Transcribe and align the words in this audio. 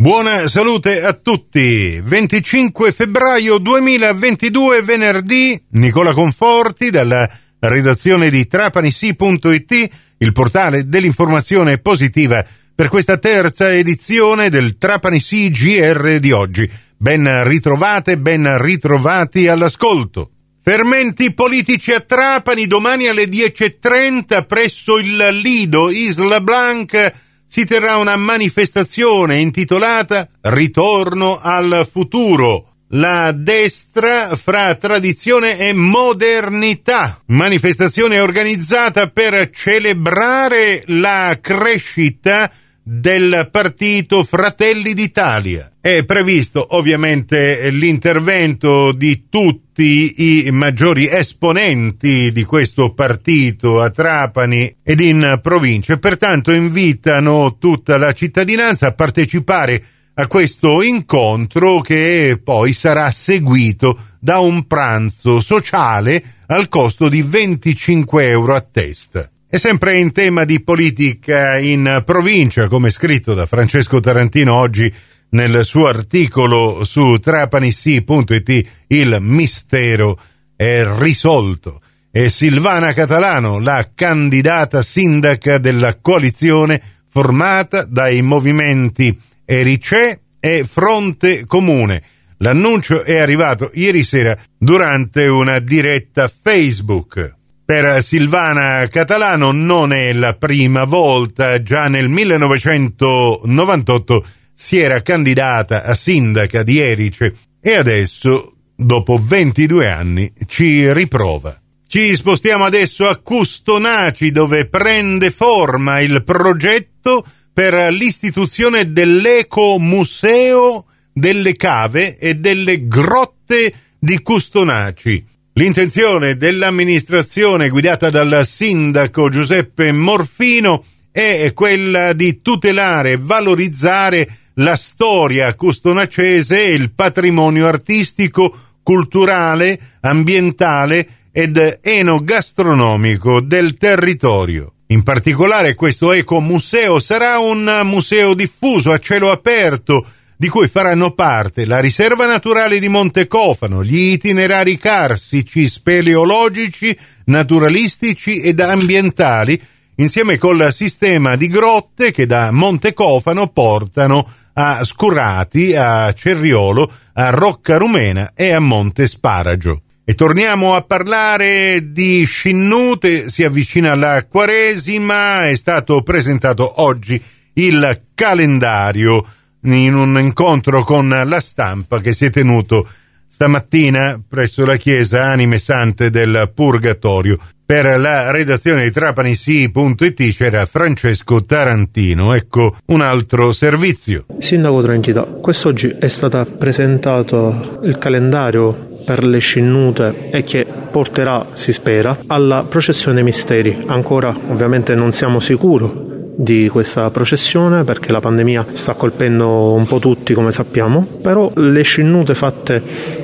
Buona 0.00 0.46
salute 0.46 1.02
a 1.02 1.12
tutti. 1.12 2.00
25 2.00 2.92
febbraio 2.92 3.58
2022, 3.58 4.82
venerdì, 4.82 5.60
Nicola 5.70 6.12
Conforti 6.12 6.90
dalla 6.90 7.28
redazione 7.58 8.30
di 8.30 8.46
trapanisi.it, 8.46 9.88
il 10.18 10.32
portale 10.32 10.86
dell'informazione 10.86 11.78
positiva 11.78 12.46
per 12.72 12.88
questa 12.88 13.18
terza 13.18 13.74
edizione 13.74 14.50
del 14.50 14.78
Trapanisi 14.78 15.50
GR 15.50 16.20
di 16.20 16.30
oggi. 16.30 16.70
Ben 16.96 17.42
ritrovate, 17.42 18.18
ben 18.18 18.56
ritrovati 18.56 19.48
all'ascolto. 19.48 20.30
Fermenti 20.62 21.34
politici 21.34 21.90
a 21.90 21.98
Trapani 21.98 22.68
domani 22.68 23.08
alle 23.08 23.24
10.30 23.24 24.46
presso 24.46 24.96
il 24.96 25.40
Lido 25.42 25.90
Isla 25.90 26.40
Blanca 26.40 27.12
si 27.50 27.64
terrà 27.64 27.96
una 27.96 28.16
manifestazione 28.16 29.38
intitolata 29.38 30.28
Ritorno 30.42 31.40
al 31.40 31.88
futuro. 31.90 32.74
La 32.92 33.32
destra 33.32 34.36
fra 34.36 34.74
tradizione 34.74 35.58
e 35.58 35.72
modernità. 35.72 37.22
Manifestazione 37.26 38.20
organizzata 38.20 39.08
per 39.08 39.50
celebrare 39.50 40.84
la 40.86 41.38
crescita 41.40 42.50
del 42.90 43.50
partito 43.52 44.24
Fratelli 44.24 44.94
d'Italia. 44.94 45.72
È 45.78 46.04
previsto 46.04 46.74
ovviamente 46.74 47.68
l'intervento 47.68 48.92
di 48.92 49.26
tutti 49.28 50.46
i 50.46 50.50
maggiori 50.52 51.06
esponenti 51.06 52.32
di 52.32 52.44
questo 52.44 52.94
partito 52.94 53.82
a 53.82 53.90
Trapani 53.90 54.74
ed 54.82 55.00
in 55.00 55.38
provincia, 55.42 55.98
pertanto 55.98 56.50
invitano 56.50 57.58
tutta 57.58 57.98
la 57.98 58.12
cittadinanza 58.12 58.86
a 58.86 58.94
partecipare 58.94 59.84
a 60.14 60.26
questo 60.26 60.80
incontro 60.80 61.82
che 61.82 62.40
poi 62.42 62.72
sarà 62.72 63.10
seguito 63.10 63.98
da 64.18 64.38
un 64.38 64.66
pranzo 64.66 65.40
sociale 65.40 66.22
al 66.46 66.68
costo 66.68 67.10
di 67.10 67.20
25 67.20 68.26
euro 68.28 68.54
a 68.54 68.62
testa. 68.62 69.30
E 69.50 69.56
sempre 69.56 69.98
in 69.98 70.12
tema 70.12 70.44
di 70.44 70.62
politica 70.62 71.58
in 71.58 72.02
provincia, 72.04 72.68
come 72.68 72.90
scritto 72.90 73.32
da 73.32 73.46
Francesco 73.46 73.98
Tarantino 73.98 74.54
oggi 74.54 74.92
nel 75.30 75.64
suo 75.64 75.86
articolo 75.86 76.84
su 76.84 77.14
trapanissi.it, 77.14 78.68
il 78.88 79.16
mistero 79.20 80.20
è 80.54 80.84
risolto. 80.98 81.80
E 82.10 82.28
Silvana 82.28 82.92
Catalano, 82.92 83.58
la 83.58 83.88
candidata 83.94 84.82
sindaca 84.82 85.56
della 85.56 85.96
coalizione 85.98 86.82
formata 87.08 87.84
dai 87.84 88.20
movimenti 88.20 89.18
Ericè 89.46 90.20
e 90.38 90.64
Fronte 90.64 91.46
Comune. 91.46 92.02
L'annuncio 92.38 93.02
è 93.02 93.16
arrivato 93.16 93.70
ieri 93.72 94.02
sera 94.02 94.36
durante 94.58 95.26
una 95.26 95.58
diretta 95.58 96.28
Facebook. 96.28 97.36
Per 97.70 98.02
Silvana 98.02 98.88
Catalano 98.88 99.52
non 99.52 99.92
è 99.92 100.14
la 100.14 100.34
prima 100.36 100.84
volta, 100.84 101.62
già 101.62 101.86
nel 101.88 102.08
1998 102.08 104.26
si 104.54 104.78
era 104.78 105.02
candidata 105.02 105.84
a 105.84 105.92
sindaca 105.92 106.62
di 106.62 106.78
Erice 106.78 107.34
e 107.60 107.74
adesso, 107.74 108.54
dopo 108.74 109.20
22 109.22 109.86
anni, 109.86 110.32
ci 110.46 110.90
riprova. 110.94 111.60
Ci 111.86 112.14
spostiamo 112.14 112.64
adesso 112.64 113.06
a 113.06 113.18
Custonaci 113.18 114.30
dove 114.30 114.66
prende 114.66 115.30
forma 115.30 116.00
il 116.00 116.24
progetto 116.24 117.22
per 117.52 117.92
l'istituzione 117.92 118.92
dell'Ecomuseo 118.92 120.86
delle 121.12 121.54
cave 121.54 122.16
e 122.16 122.36
delle 122.36 122.88
grotte 122.88 123.74
di 123.98 124.22
Custonaci 124.22 125.36
L'intenzione 125.58 126.36
dell'amministrazione 126.36 127.68
guidata 127.68 128.10
dal 128.10 128.46
sindaco 128.46 129.28
Giuseppe 129.28 129.90
Morfino 129.90 130.84
è 131.10 131.50
quella 131.52 132.12
di 132.12 132.40
tutelare 132.42 133.10
e 133.10 133.18
valorizzare 133.20 134.28
la 134.54 134.76
storia 134.76 135.52
custonacese 135.56 136.62
e 136.62 136.74
il 136.74 136.92
patrimonio 136.92 137.66
artistico, 137.66 138.56
culturale, 138.84 139.80
ambientale 140.02 141.08
ed 141.32 141.80
enogastronomico 141.82 143.40
del 143.40 143.76
territorio. 143.76 144.74
In 144.90 145.02
particolare 145.02 145.74
questo 145.74 146.12
ecomuseo 146.12 147.00
sarà 147.00 147.40
un 147.40 147.80
museo 147.82 148.34
diffuso 148.34 148.92
a 148.92 148.98
cielo 148.98 149.32
aperto 149.32 150.06
di 150.40 150.48
cui 150.48 150.68
faranno 150.68 151.10
parte 151.10 151.66
la 151.66 151.80
riserva 151.80 152.24
naturale 152.24 152.78
di 152.78 152.88
Montecofano, 152.88 153.82
gli 153.82 154.12
itinerari 154.12 154.76
carsici, 154.78 155.66
speleologici, 155.66 156.96
naturalistici 157.24 158.40
ed 158.40 158.60
ambientali, 158.60 159.60
insieme 159.96 160.38
col 160.38 160.72
sistema 160.72 161.34
di 161.34 161.48
grotte 161.48 162.12
che 162.12 162.24
da 162.24 162.52
Montecofano 162.52 163.48
portano 163.48 164.30
a 164.52 164.84
Scurrati, 164.84 165.74
a 165.74 166.12
Cerriolo, 166.12 166.88
a 167.14 167.30
Rocca 167.30 167.76
Rumena 167.76 168.30
e 168.36 168.52
a 168.52 168.60
Monte 168.60 169.08
Sparagio. 169.08 169.82
E 170.04 170.14
torniamo 170.14 170.76
a 170.76 170.82
parlare 170.82 171.90
di 171.90 172.24
Scinnute, 172.24 173.28
si 173.28 173.42
avvicina 173.42 173.96
la 173.96 174.24
Quaresima, 174.24 175.48
è 175.48 175.56
stato 175.56 176.00
presentato 176.02 176.80
oggi 176.80 177.20
il 177.54 178.02
calendario 178.14 179.26
in 179.62 179.94
un 179.94 180.18
incontro 180.20 180.84
con 180.84 181.08
la 181.08 181.40
stampa 181.40 182.00
che 182.00 182.12
si 182.12 182.26
è 182.26 182.30
tenuto 182.30 182.86
stamattina 183.26 184.20
presso 184.26 184.64
la 184.64 184.76
chiesa 184.76 185.24
Anime 185.24 185.58
Sante 185.58 186.10
del 186.10 186.50
Purgatorio. 186.54 187.38
Per 187.64 188.00
la 188.00 188.30
redazione 188.30 188.84
di 188.84 188.90
trapanisi.it 188.90 190.34
c'era 190.34 190.64
Francesco 190.64 191.44
Tarantino. 191.44 192.32
Ecco 192.32 192.76
un 192.86 193.02
altro 193.02 193.52
servizio. 193.52 194.24
Sindaco 194.38 194.80
Trentità, 194.80 195.22
quest'oggi 195.24 195.94
è 196.00 196.08
stato 196.08 196.42
presentato 196.56 197.80
il 197.82 197.98
calendario 197.98 198.96
per 199.04 199.22
le 199.22 199.38
scinnute 199.38 200.30
e 200.30 200.42
che 200.44 200.66
porterà, 200.90 201.48
si 201.52 201.72
spera, 201.72 202.20
alla 202.26 202.64
processione 202.66 203.22
misteri. 203.22 203.84
Ancora 203.86 204.34
ovviamente 204.48 204.94
non 204.94 205.12
siamo 205.12 205.38
sicuri 205.38 206.16
di 206.40 206.68
questa 206.68 207.10
processione 207.10 207.82
perché 207.82 208.12
la 208.12 208.20
pandemia 208.20 208.66
sta 208.74 208.94
colpendo 208.94 209.72
un 209.72 209.84
po' 209.86 209.98
tutti 209.98 210.34
come 210.34 210.52
sappiamo, 210.52 211.04
però 211.20 211.50
le 211.56 211.82
scinnute 211.82 212.36
fatte 212.36 212.80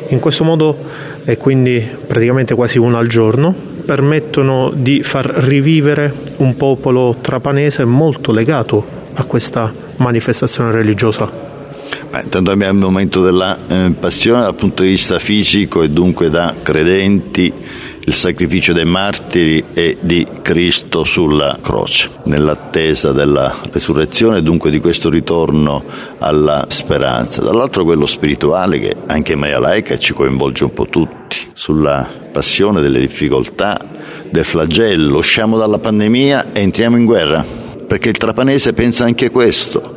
in 0.08 0.18
questo 0.18 0.42
modo 0.42 0.76
e 1.24 1.36
quindi 1.36 1.80
praticamente 2.08 2.56
quasi 2.56 2.78
una 2.78 2.98
al 2.98 3.06
giorno 3.06 3.54
permettono 3.84 4.72
di 4.74 5.04
far 5.04 5.26
rivivere 5.26 6.12
un 6.38 6.56
popolo 6.56 7.18
trapanese 7.20 7.84
molto 7.84 8.32
legato 8.32 8.84
a 9.12 9.22
questa 9.22 9.72
manifestazione 9.98 10.72
religiosa. 10.72 11.30
Intanto 12.20 12.50
abbiamo 12.50 12.78
il 12.80 12.84
momento 12.84 13.22
della 13.22 13.56
eh, 13.68 13.92
passione 13.96 14.42
dal 14.42 14.56
punto 14.56 14.82
di 14.82 14.88
vista 14.88 15.20
fisico 15.20 15.82
e 15.82 15.90
dunque 15.90 16.30
da 16.30 16.52
credenti 16.60 17.52
il 18.06 18.14
sacrificio 18.14 18.72
dei 18.72 18.84
martiri 18.84 19.64
e 19.72 19.96
di 20.00 20.26
Cristo 20.42 21.04
sulla 21.04 21.58
croce, 21.62 22.10
nell'attesa 22.24 23.12
della 23.12 23.54
resurrezione 23.72 24.38
e 24.38 24.42
dunque 24.42 24.70
di 24.70 24.80
questo 24.80 25.08
ritorno 25.08 25.82
alla 26.18 26.66
speranza. 26.68 27.40
Dall'altro 27.40 27.84
quello 27.84 28.06
spirituale 28.06 28.78
che 28.78 28.96
anche 29.06 29.34
Maria 29.34 29.58
Laica 29.58 29.96
ci 29.96 30.12
coinvolge 30.12 30.64
un 30.64 30.72
po' 30.72 30.86
tutti, 30.86 31.36
sulla 31.54 32.06
passione 32.30 32.80
delle 32.80 33.00
difficoltà, 33.00 33.78
del 34.30 34.44
flagello, 34.44 35.18
usciamo 35.18 35.56
dalla 35.56 35.78
pandemia 35.78 36.52
e 36.52 36.60
entriamo 36.60 36.96
in 36.96 37.04
guerra, 37.04 37.44
perché 37.86 38.10
il 38.10 38.16
trapanese 38.16 38.72
pensa 38.72 39.04
anche 39.04 39.30
questo 39.30 39.96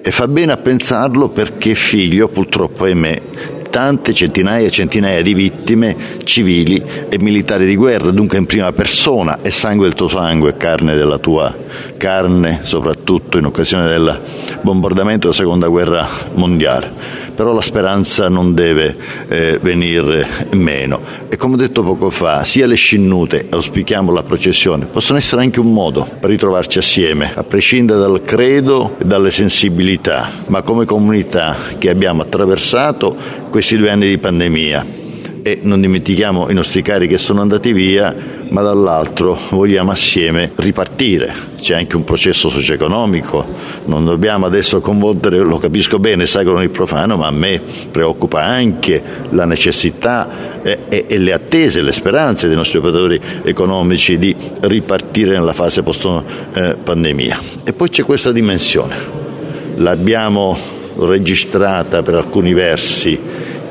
e 0.00 0.10
fa 0.10 0.28
bene 0.28 0.52
a 0.52 0.56
pensarlo 0.56 1.28
perché 1.28 1.74
figlio, 1.74 2.28
purtroppo 2.28 2.84
ahimè, 2.84 3.22
tante 3.70 4.12
centinaia 4.12 4.66
e 4.66 4.70
centinaia 4.70 5.22
di 5.22 5.34
vittime 5.34 5.96
civili 6.24 6.82
e 7.08 7.18
militari 7.18 7.66
di 7.66 7.76
guerra, 7.76 8.10
dunque 8.10 8.38
in 8.38 8.46
prima 8.46 8.72
persona, 8.72 9.38
è 9.42 9.50
sangue 9.50 9.86
del 9.86 9.96
tuo 9.96 10.08
sangue, 10.08 10.56
carne 10.56 10.94
della 10.94 11.18
tua 11.18 11.54
carne, 11.96 12.60
soprattutto 12.62 13.38
in 13.38 13.44
occasione 13.44 13.88
del 13.88 14.20
bombardamento 14.62 15.28
della 15.28 15.38
seconda 15.38 15.68
guerra 15.68 16.08
mondiale. 16.34 17.27
Però 17.38 17.52
la 17.52 17.60
speranza 17.60 18.28
non 18.28 18.52
deve 18.52 18.96
eh, 19.28 19.60
venire 19.62 20.26
meno. 20.54 21.00
E 21.28 21.36
come 21.36 21.54
ho 21.54 21.56
detto 21.56 21.84
poco 21.84 22.10
fa, 22.10 22.42
sia 22.42 22.66
le 22.66 22.74
scinnute, 22.74 23.46
auspichiamo 23.48 24.10
la 24.10 24.24
processione, 24.24 24.86
possono 24.86 25.18
essere 25.18 25.42
anche 25.42 25.60
un 25.60 25.72
modo 25.72 26.04
per 26.18 26.30
ritrovarci 26.30 26.78
assieme, 26.78 27.32
a 27.32 27.44
prescindere 27.44 28.00
dal 28.00 28.22
credo 28.22 28.96
e 28.98 29.04
dalle 29.04 29.30
sensibilità, 29.30 30.28
ma 30.46 30.62
come 30.62 30.84
comunità 30.84 31.54
che 31.78 31.90
abbiamo 31.90 32.22
attraversato 32.22 33.14
questi 33.50 33.76
due 33.76 33.90
anni 33.90 34.08
di 34.08 34.18
pandemia 34.18 35.06
e 35.42 35.60
non 35.62 35.80
dimentichiamo 35.80 36.50
i 36.50 36.54
nostri 36.54 36.82
cari 36.82 37.06
che 37.06 37.18
sono 37.18 37.40
andati 37.40 37.72
via, 37.72 38.14
ma 38.48 38.62
dall'altro 38.62 39.38
vogliamo 39.50 39.90
assieme 39.90 40.52
ripartire. 40.56 41.32
C'è 41.60 41.74
anche 41.74 41.96
un 41.96 42.04
processo 42.04 42.48
socio-economico, 42.48 43.44
non 43.86 44.04
dobbiamo 44.04 44.46
adesso 44.46 44.80
convolgere, 44.80 45.38
lo 45.38 45.58
capisco 45.58 45.98
bene, 45.98 46.26
sacro 46.26 46.54
con 46.54 46.62
il 46.62 46.70
profano, 46.70 47.16
ma 47.16 47.26
a 47.26 47.32
me 47.32 47.60
preoccupa 47.90 48.44
anche 48.44 49.02
la 49.30 49.44
necessità 49.44 50.62
e, 50.62 50.78
e, 50.88 51.04
e 51.08 51.18
le 51.18 51.32
attese, 51.32 51.82
le 51.82 51.92
speranze 51.92 52.46
dei 52.46 52.56
nostri 52.56 52.78
operatori 52.78 53.20
economici 53.42 54.18
di 54.18 54.34
ripartire 54.60 55.32
nella 55.32 55.52
fase 55.52 55.82
post-pandemia. 55.82 57.40
E 57.64 57.72
poi 57.72 57.88
c'è 57.88 58.04
questa 58.04 58.32
dimensione, 58.32 58.96
l'abbiamo 59.76 60.76
registrata 60.98 62.02
per 62.02 62.14
alcuni 62.14 62.52
versi 62.52 63.18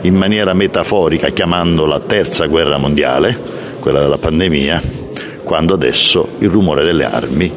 in 0.02 0.16
maniera 0.16 0.54
metaforica 0.54 1.30
chiamandola 1.30 2.00
terza 2.02 2.46
guerra 2.46 2.78
mondiale, 2.78 3.38
quella 3.80 4.00
della 4.00 4.18
pandemia, 4.18 4.82
quando 5.44 5.74
adesso 5.74 6.36
il 6.40 6.50
rumore 6.50 6.84
delle 6.84 7.06
armi 7.06 7.52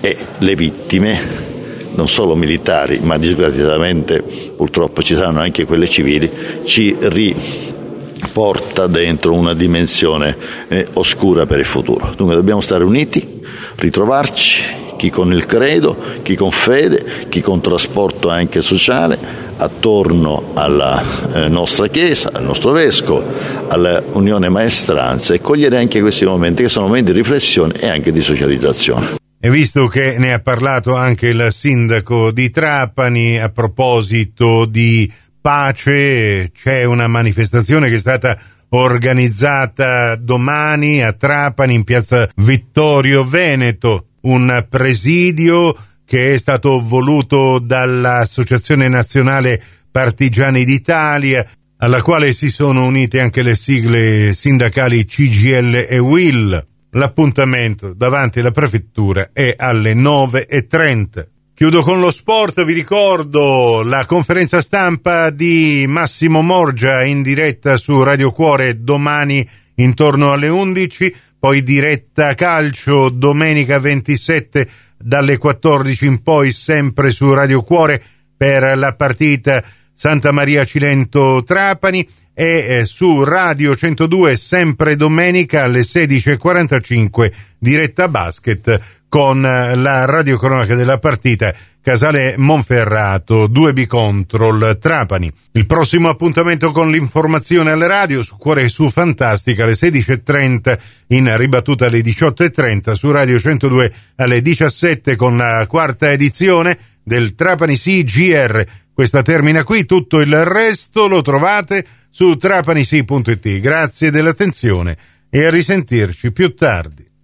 e 0.00 0.16
le 0.38 0.54
vittime, 0.54 1.46
non 1.94 2.08
solo 2.08 2.34
militari, 2.34 3.00
ma 3.00 3.18
disgraziatamente 3.18 4.22
purtroppo 4.22 5.02
ci 5.02 5.14
saranno 5.14 5.40
anche 5.40 5.64
quelle 5.64 5.88
civili, 5.88 6.30
ci 6.64 6.96
riporta 7.00 8.86
dentro 8.86 9.34
una 9.34 9.54
dimensione 9.54 10.36
eh, 10.68 10.86
oscura 10.94 11.46
per 11.46 11.58
il 11.58 11.64
futuro. 11.64 12.12
Dunque 12.16 12.34
dobbiamo 12.34 12.60
stare 12.60 12.84
uniti, 12.84 13.40
ritrovarci, 13.76 14.77
chi 14.98 15.10
con 15.10 15.32
il 15.32 15.46
credo, 15.46 15.96
chi 16.22 16.34
con 16.34 16.50
fede, 16.50 17.26
chi 17.28 17.40
con 17.40 17.62
trasporto 17.62 18.28
anche 18.28 18.60
sociale, 18.60 19.46
attorno 19.56 20.50
alla 20.54 21.02
eh, 21.32 21.48
nostra 21.48 21.86
Chiesa, 21.86 22.30
al 22.32 22.42
nostro 22.42 22.72
Vescovo, 22.72 23.24
all'Unione 23.68 24.48
Maestranza 24.48 25.34
e 25.34 25.40
cogliere 25.40 25.78
anche 25.78 26.00
questi 26.00 26.24
momenti 26.24 26.64
che 26.64 26.68
sono 26.68 26.86
momenti 26.86 27.12
di 27.12 27.18
riflessione 27.18 27.74
e 27.78 27.88
anche 27.88 28.12
di 28.12 28.20
socializzazione. 28.20 29.16
E 29.40 29.50
visto 29.50 29.86
che 29.86 30.18
ne 30.18 30.32
ha 30.32 30.40
parlato 30.40 30.96
anche 30.96 31.28
il 31.28 31.46
sindaco 31.50 32.32
di 32.32 32.50
Trapani 32.50 33.38
a 33.38 33.50
proposito 33.50 34.64
di 34.64 35.10
pace, 35.40 36.50
c'è 36.52 36.82
una 36.82 37.06
manifestazione 37.06 37.88
che 37.88 37.94
è 37.94 38.00
stata 38.00 38.36
organizzata 38.70 40.16
domani 40.16 41.02
a 41.02 41.12
Trapani 41.12 41.74
in 41.74 41.84
piazza 41.84 42.28
Vittorio 42.36 43.24
Veneto, 43.24 44.06
un 44.28 44.66
presidio 44.68 45.74
che 46.04 46.34
è 46.34 46.38
stato 46.38 46.80
voluto 46.82 47.58
dall'Associazione 47.58 48.88
Nazionale 48.88 49.60
Partigiani 49.90 50.64
d'Italia, 50.64 51.46
alla 51.78 52.02
quale 52.02 52.32
si 52.32 52.50
sono 52.50 52.86
unite 52.86 53.20
anche 53.20 53.42
le 53.42 53.54
sigle 53.54 54.32
sindacali 54.32 55.04
CGL 55.04 55.86
e 55.88 55.98
WIL. 55.98 56.66
L'appuntamento 56.92 57.92
davanti 57.92 58.40
alla 58.40 58.50
prefettura 58.50 59.30
è 59.32 59.54
alle 59.56 59.92
9.30. 59.92 61.26
Chiudo 61.54 61.82
con 61.82 62.00
lo 62.00 62.10
sport, 62.10 62.64
vi 62.64 62.72
ricordo 62.72 63.82
la 63.82 64.06
conferenza 64.06 64.60
stampa 64.60 65.30
di 65.30 65.84
Massimo 65.88 66.40
Morgia 66.40 67.02
in 67.02 67.20
diretta 67.20 67.76
su 67.76 68.02
Radio 68.02 68.30
Cuore 68.30 68.82
domani 68.82 69.46
intorno 69.74 70.32
alle 70.32 70.48
11, 70.48 71.14
poi 71.38 71.62
diretta 71.62 72.34
calcio 72.34 73.08
domenica 73.10 73.78
27 73.78 74.68
dalle 74.98 75.38
14 75.38 76.06
in 76.06 76.22
poi 76.22 76.50
sempre 76.50 77.10
su 77.10 77.32
Radio 77.32 77.62
Cuore 77.62 78.02
per 78.36 78.76
la 78.76 78.94
partita 78.94 79.62
Santa 79.92 80.32
Maria 80.32 80.64
Cilento 80.64 81.42
Trapani 81.44 82.06
e 82.34 82.78
eh, 82.78 82.84
su 82.84 83.24
Radio 83.24 83.74
102 83.74 84.36
sempre 84.36 84.96
domenica 84.96 85.64
alle 85.64 85.80
16.45 85.80 87.32
diretta 87.58 88.08
basket 88.08 88.97
con 89.08 89.44
eh, 89.44 89.74
la 89.74 90.04
radiocronaca 90.04 90.74
della 90.74 90.98
partita 90.98 91.54
Casale 91.80 92.34
Monferrato 92.36 93.46
2 93.46 93.72
Bicontrol 93.72 94.76
Trapani. 94.78 95.32
Il 95.52 95.66
prossimo 95.66 96.10
appuntamento 96.10 96.70
con 96.70 96.90
l'informazione 96.90 97.70
alle 97.70 97.86
radio 97.86 98.22
su 98.22 98.36
Cuore 98.36 98.64
e 98.64 98.68
su 98.68 98.90
Fantastica 98.90 99.64
alle 99.64 99.72
16.30 99.72 100.78
in 101.08 101.34
ribattuta 101.36 101.86
alle 101.86 102.00
18.30 102.00 102.92
su 102.92 103.10
Radio 103.10 103.38
102 103.38 103.92
alle 104.16 104.42
17 104.42 105.16
con 105.16 105.38
la 105.38 105.66
quarta 105.66 106.10
edizione 106.12 106.78
del 107.02 107.34
Trapani 107.34 107.76
CGR. 107.76 108.66
Questa 108.92 109.22
termina 109.22 109.64
qui, 109.64 109.86
tutto 109.86 110.20
il 110.20 110.44
resto 110.44 111.06
lo 111.06 111.22
trovate 111.22 111.86
su 112.10 112.36
trapanisi.it. 112.36 113.60
Grazie 113.60 114.10
dell'attenzione 114.10 114.96
e 115.30 115.46
a 115.46 115.50
risentirci 115.50 116.32
più 116.32 116.54
tardi. 116.54 117.07